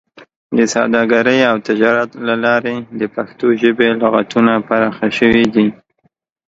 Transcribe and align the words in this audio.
د 0.57 0.59
سوداګرۍ 0.73 1.39
او 1.51 1.55
تجارت 1.67 2.09
له 2.27 2.35
لارې 2.45 2.75
د 2.99 3.01
پښتو 3.15 3.45
ژبې 3.61 3.89
لغتونه 4.01 4.51
پراخه 4.67 5.07
شوي 5.19 5.45
دي. 5.55 5.67